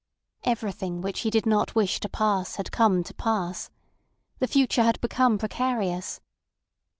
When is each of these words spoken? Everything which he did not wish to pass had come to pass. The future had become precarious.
Everything 0.45 1.01
which 1.01 1.19
he 1.19 1.29
did 1.29 1.45
not 1.45 1.75
wish 1.75 1.99
to 1.99 2.09
pass 2.09 2.55
had 2.55 2.71
come 2.71 3.03
to 3.03 3.13
pass. 3.13 3.69
The 4.39 4.47
future 4.47 4.81
had 4.81 4.99
become 4.99 5.37
precarious. 5.37 6.19